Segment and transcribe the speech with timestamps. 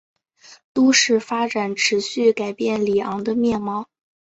[0.73, 3.87] 都市发展持续改变里昂的面貌。